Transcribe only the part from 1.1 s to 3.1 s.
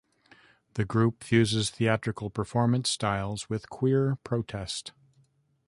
fuses theatrical performance